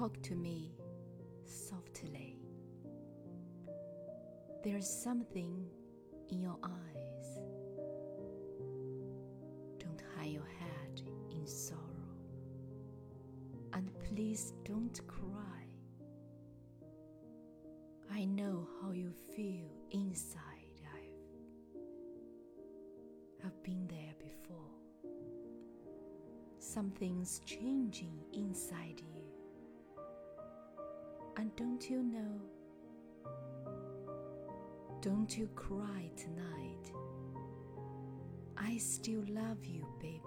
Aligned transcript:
talk 0.00 0.22
to 0.22 0.34
me 0.34 0.72
softly. 1.44 2.38
There's 4.64 4.88
something 4.88 5.66
in 6.30 6.40
your 6.40 6.56
eyes. 6.64 7.38
Don't 9.78 10.02
hide 10.16 10.30
your 10.30 10.48
head 10.58 11.02
in 11.30 11.46
sorrow. 11.46 12.14
And 13.74 13.90
please 14.08 14.54
don't 14.64 14.98
cry. 15.06 15.66
I 18.10 18.24
know 18.24 18.66
how 18.80 18.92
you 18.92 19.12
feel 19.36 19.68
inside. 19.90 20.80
I've 20.94 21.12
I've 23.44 23.62
been 23.62 23.86
there 23.86 24.14
before. 24.18 24.72
Something's 26.58 27.40
changing 27.44 28.24
inside 28.32 29.02
you. 29.02 29.29
And 31.36 31.54
don't 31.56 31.88
you 31.88 32.02
know? 32.02 32.40
Don't 35.00 35.36
you 35.36 35.48
cry 35.54 36.10
tonight. 36.16 36.92
I 38.58 38.76
still 38.76 39.24
love 39.28 39.64
you, 39.64 39.86
baby. 39.98 40.20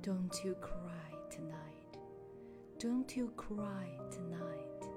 Don't 0.00 0.34
you 0.44 0.54
cry 0.60 1.12
tonight. 1.30 1.98
Don't 2.78 3.16
you 3.16 3.32
cry 3.36 3.98
tonight. 4.10 4.88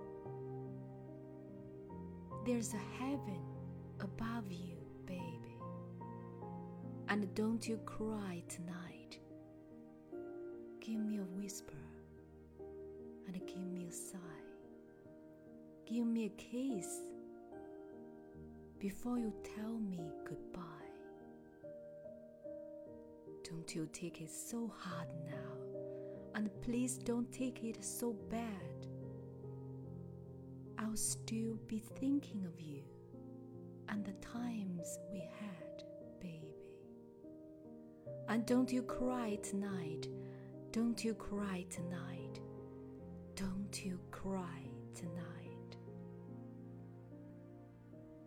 There's 2.46 2.74
a 2.74 3.04
heaven 3.04 3.44
above 4.00 4.52
you, 4.52 4.78
baby. 5.06 5.60
And 7.10 7.34
don't 7.36 7.68
you 7.68 7.78
cry 7.86 8.42
tonight. 8.48 9.20
Give 10.80 11.00
me 11.00 11.18
a 11.18 11.24
whisper 11.24 11.91
and 13.28 13.36
give 13.48 13.58
me 13.58 13.88
a 13.88 13.92
sigh. 13.92 14.18
Give 15.86 16.06
me 16.06 16.26
a 16.26 16.30
kiss 16.30 16.88
before 18.80 19.18
you 19.18 19.34
tell 19.56 19.78
me 19.78 20.00
goodbye. 20.28 20.62
Don't 23.44 23.76
you 23.76 23.88
take 23.92 24.22
it 24.22 24.32
so 24.32 24.74
hard 24.78 25.08
now, 25.26 25.90
and 26.36 26.50
please 26.62 26.98
don't 26.98 27.32
take 27.32 27.64
it 27.64 27.84
so 27.84 28.14
bad. 28.30 28.88
I'll 30.78 30.96
still 30.96 31.58
be 31.68 31.80
thinking 31.80 32.44
of 32.46 32.60
you 32.60 32.84
and 33.92 34.06
the 34.06 34.14
times 34.26 35.00
we 35.12 35.20
had, 35.20 35.84
baby. 36.20 36.56
And 38.30 38.46
don't 38.46 38.72
you 38.72 38.82
cry 38.84 39.38
tonight. 39.44 40.08
Don't 40.72 41.04
you 41.04 41.14
cry 41.14 41.66
tonight. 41.70 42.41
Don't 43.42 43.84
you 43.84 44.00
cry 44.12 44.62
tonight. 44.94 45.76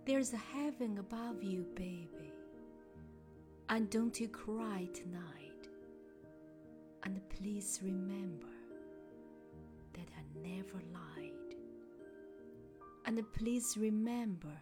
There's 0.04 0.32
a 0.32 0.36
heaven 0.36 0.98
above 0.98 1.40
you, 1.40 1.64
baby. 1.76 2.32
And 3.68 3.88
don't 3.90 4.18
you 4.18 4.26
cry 4.26 4.88
tonight. 4.92 5.68
And 7.04 7.20
please 7.28 7.78
remember 7.84 8.56
that 9.92 10.08
I 10.18 10.48
never 10.48 10.82
lied. 10.92 11.54
And 13.06 13.22
please 13.34 13.76
remember 13.78 14.60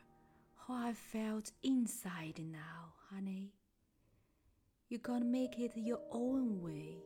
how 0.66 0.74
I 0.74 0.92
felt 0.92 1.50
inside 1.62 2.42
now, 2.52 2.92
honey. 3.10 3.54
You 4.90 4.98
gotta 4.98 5.24
make 5.24 5.58
it 5.58 5.72
your 5.76 6.00
own 6.10 6.60
way. 6.60 7.01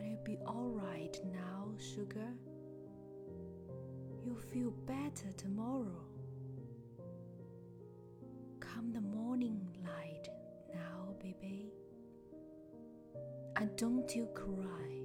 But 0.00 0.06
it'll 0.06 0.24
be 0.24 0.38
alright 0.46 1.20
now, 1.30 1.68
sugar. 1.78 2.32
You'll 4.24 4.34
feel 4.36 4.70
better 4.86 5.30
tomorrow. 5.36 6.06
Come 8.60 8.92
the 8.94 9.02
morning 9.02 9.60
light 9.84 10.28
now, 10.72 11.14
baby. 11.20 11.66
And 13.56 13.76
don't 13.76 14.16
you 14.16 14.26
cry. 14.32 14.99